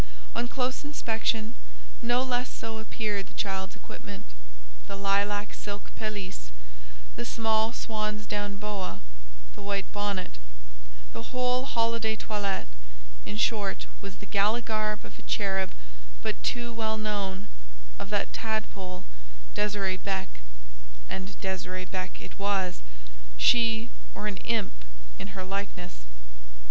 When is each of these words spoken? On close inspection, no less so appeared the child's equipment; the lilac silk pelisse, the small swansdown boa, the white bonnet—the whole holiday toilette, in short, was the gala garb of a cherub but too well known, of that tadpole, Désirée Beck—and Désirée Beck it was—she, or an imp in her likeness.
On 0.33 0.47
close 0.47 0.83
inspection, 0.83 1.53
no 2.01 2.23
less 2.23 2.49
so 2.49 2.79
appeared 2.79 3.27
the 3.27 3.33
child's 3.35 3.75
equipment; 3.75 4.23
the 4.87 4.95
lilac 4.95 5.53
silk 5.53 5.95
pelisse, 5.95 6.49
the 7.15 7.23
small 7.23 7.71
swansdown 7.71 8.57
boa, 8.59 8.99
the 9.53 9.61
white 9.61 9.85
bonnet—the 9.93 11.21
whole 11.21 11.65
holiday 11.65 12.15
toilette, 12.15 12.67
in 13.27 13.37
short, 13.37 13.85
was 14.01 14.15
the 14.15 14.25
gala 14.25 14.63
garb 14.63 15.05
of 15.05 15.19
a 15.19 15.21
cherub 15.21 15.69
but 16.23 16.41
too 16.43 16.73
well 16.73 16.97
known, 16.97 17.47
of 17.99 18.09
that 18.09 18.33
tadpole, 18.33 19.05
Désirée 19.55 20.01
Beck—and 20.03 21.39
Désirée 21.43 21.85
Beck 21.87 22.19
it 22.19 22.39
was—she, 22.39 23.91
or 24.15 24.25
an 24.25 24.37
imp 24.37 24.73
in 25.19 25.37
her 25.37 25.43
likeness. 25.43 26.05